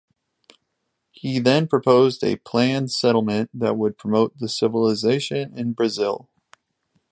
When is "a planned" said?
2.23-2.89